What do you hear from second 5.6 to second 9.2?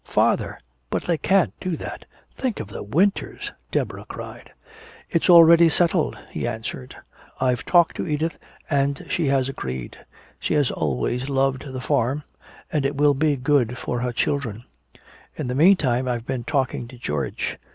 settled," he answered. "I've talked to Edith and